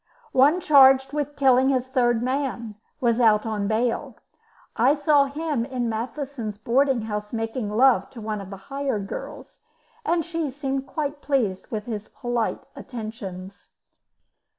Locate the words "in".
5.63-5.89